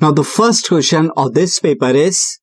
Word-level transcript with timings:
Now 0.00 0.12
the 0.12 0.22
first 0.22 0.68
question 0.68 1.10
of 1.16 1.34
this 1.34 1.58
paper 1.58 1.88
is 1.90 2.38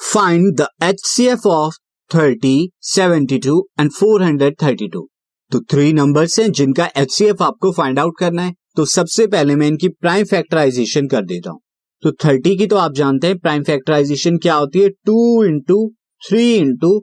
find 0.00 0.56
the 0.56 0.68
HCF 0.80 1.42
of 1.46 1.74
30, 2.10 2.70
72 2.80 3.56
and 3.78 3.92
432. 3.92 5.02
तो 5.52 5.60
three 5.60 5.92
numbers 5.92 6.38
हैं 6.40 6.50
जिनका 6.52 6.88
HCF 6.96 7.42
आपको 7.42 7.72
find 7.72 7.98
out 7.98 8.18
करना 8.18 8.42
है। 8.42 8.54
तो 8.76 8.84
सबसे 8.84 9.26
पहले 9.26 9.56
मैं 9.56 9.66
इनकी 9.66 9.88
प्राइम 9.88 10.24
फैक्टराइजेशन 10.24 11.08
कर 11.08 11.24
देता 11.24 11.50
हूँ। 11.50 11.60
तो 12.02 12.12
थर्टी 12.24 12.56
की 12.56 12.66
तो 12.66 12.76
आप 12.76 12.92
जानते 12.92 13.26
हैं 13.26 13.38
प्राइम 13.38 13.62
फैक्टराइजेशन 13.62 14.38
क्या 14.38 14.54
होती 14.54 14.78
है? 14.78 14.88
Two 14.88 15.44
into 15.44 15.88
three 16.28 16.54
into 16.54 16.98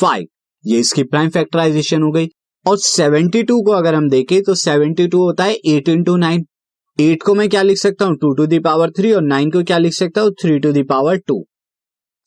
five 0.00 0.26
ये 0.64 0.78
इसकी 0.78 1.02
प्राइम 1.02 1.30
फैक्टराइजेशन 1.30 2.02
हो 2.02 2.10
गई। 2.12 2.28
और 2.66 2.78
सेवेंटी 2.78 3.42
टू 3.42 3.60
को 3.62 3.72
अगर 3.72 3.94
हम 3.94 4.08
देखें 4.08 4.42
तो 4.42 4.54
सेवेंटी 4.54 5.06
टू 5.08 5.24
होता 5.24 5.44
है 5.44 5.54
एट 5.54 5.88
इंटू 5.88 6.16
नाइन 6.16 6.46
एट 7.00 7.22
को 7.22 7.34
मैं 7.34 7.48
क्या 7.48 7.60
लिख 7.62 7.76
सकता 7.78 8.04
हूँ? 8.04 8.16
Two 8.16 8.32
to 8.34 8.46
the power 8.46 8.90
three 8.90 9.12
और 9.12 9.22
नाइन 9.22 9.50
को 9.50 9.62
क्या 9.64 9.78
लिख 9.78 9.92
सकता 9.92 10.20
हूँ? 10.20 10.30
Three 10.42 10.58
to 10.58 10.72
the power 10.72 11.16
two. 11.26 11.44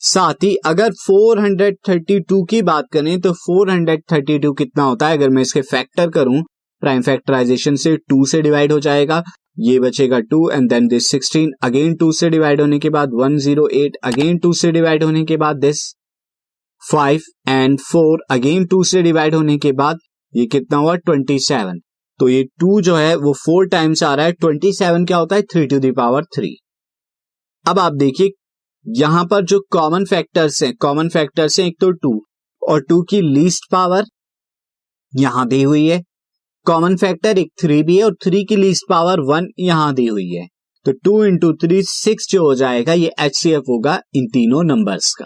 साथ 0.02 0.44
ही 0.44 0.55
अगर 0.66 0.94
432 1.02 2.46
की 2.49 2.62
बात 2.62 2.86
करें 2.94 3.20
तो 3.22 3.34
432 3.41 4.54
कितना 4.58 4.84
होता 4.84 5.08
है? 5.08 5.18
अगर 5.18 5.30
मैं 5.30 5.41
इसके 5.41 5.62
फैक्टर 5.62 6.09
करूँ, 6.09 6.41
प्राइम 6.84 7.02
फैक्टराइजेशन 7.02 7.76
से 7.76 7.96
टू 8.09 8.26
से 8.26 8.41
डिवाइड 8.41 8.72
हो 8.72 8.80
जाएगा, 8.80 9.22
ये 9.59 9.80
बचेगा 9.80 10.20
two 10.20 10.49
and 10.49 10.70
then 10.70 10.88
this 10.88 11.10
sixteen 11.10 11.52
again 11.63 11.96
two 11.96 12.12
से 12.12 12.30
डिवाइड 12.30 12.62
होने 12.62 12.80
के 12.80 12.90
बाद 12.90 13.10
one 13.13 13.38
zero 13.38 13.68
eight 13.76 13.98
again 14.04 14.38
two 14.38 14.54
से 14.54 14.71
डिवाइड 14.71 15.04
होने 15.04 15.24
के 15.26 15.38
बाद 15.38 15.58
this 15.58 15.85
five 16.84 17.21
and 17.49 17.80
four 17.82 18.26
again 18.32 18.66
two 18.66 18.84
से 18.84 19.02
डिवाइड 19.04 19.35
होने 19.35 19.58
के 19.58 19.71
बाद 19.74 19.98
ये 20.34 20.46
कितना 20.46 20.77
हुआ? 20.77 20.96
Twenty 20.96 21.40
seven. 21.41 21.80
तो 22.23 22.27
ये 22.30 22.44
टू 22.59 22.80
जो 22.82 22.95
है, 22.95 23.16
वो 23.16 23.32
फोर 23.34 23.68
टाइम्स 23.68 24.04
आ 24.04 24.13
रहा 24.16 24.26
है 24.26 24.32
ट्वेंटी 24.32 24.71
सेवन 24.74 25.05
क्या 25.05 25.18
होता 25.18 25.35
है? 25.35 25.41
थ्री 25.41 25.66
टू 25.68 25.79
दावर 25.79 26.24
थ्री 26.35 26.55
अब 27.65 27.80
आप 27.80 27.93
देखिए, 27.93 28.30
यहाँ 28.85 29.26
पर 29.26 29.43
जो 29.46 29.60
कॉमन 29.71 30.05
फैक्टर्स 30.05 30.62
हैं 30.63 30.74
कॉमन 30.76 31.10
फैक्टर्स 31.10 31.60
हैं, 31.60 31.68
एक 31.68 31.76
तो 31.82 31.91
टू 31.91 32.12
और 32.62 32.82
टू 32.82 33.02
की 33.02 33.21
लीस्ट 33.21 33.70
पावर 33.71 34.05
यहाँ 35.13 35.48
दी 35.48 35.62
हुई 35.63 35.85
है। 35.88 36.02
कॉमन 36.65 36.96
फैक्टर 36.96 37.38
एक 37.38 37.52
थ्री 37.62 37.84
भी 37.84 37.98
है 37.98 38.04
और 38.04 38.15
थ्री 38.24 38.43
की 38.46 38.55
लीस्ट 38.55 38.90
पावर 38.90 39.20
वन 39.20 39.48
यहाँ 39.60 39.93
दी 39.93 40.05
हुई 40.08 40.30
है। 40.30 40.48
तो 40.85 40.91
टू 40.91 41.24
इंटू 41.26 41.54
थ्री 41.54 41.84
सिक्स 41.84 42.30
जो 42.30 42.46
हो 42.46 42.55
जाएगा, 42.55 42.93
ये 42.93 43.12
एच 43.20 43.46
होगा 43.48 44.02
इन 44.15 44.27
तीनों 44.27 44.63
नंबर्स 44.63 45.13
का। 45.13 45.26